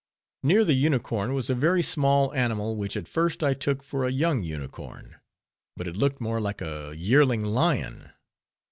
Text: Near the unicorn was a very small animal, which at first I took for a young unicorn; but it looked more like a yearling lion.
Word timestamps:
Near 0.41 0.65
the 0.65 0.73
unicorn 0.73 1.35
was 1.35 1.51
a 1.51 1.53
very 1.53 1.83
small 1.83 2.33
animal, 2.33 2.75
which 2.75 2.97
at 2.97 3.07
first 3.07 3.43
I 3.43 3.53
took 3.53 3.83
for 3.83 4.03
a 4.03 4.11
young 4.11 4.41
unicorn; 4.41 5.17
but 5.77 5.87
it 5.87 5.95
looked 5.95 6.19
more 6.19 6.41
like 6.41 6.59
a 6.59 6.95
yearling 6.97 7.43
lion. 7.43 8.09